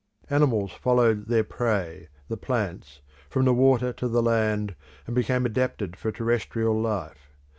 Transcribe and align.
Animals 0.31 0.71
followed 0.71 1.27
their 1.27 1.43
prey, 1.43 2.07
the 2.27 2.35
plants, 2.35 3.01
from 3.29 3.45
the 3.45 3.53
water 3.53 3.93
to 3.93 4.07
the 4.07 4.23
land 4.23 4.73
and 5.05 5.13
became 5.15 5.45
adapted 5.45 5.95
for 5.95 6.11
terrestrial 6.11 6.73
life. 6.73 7.29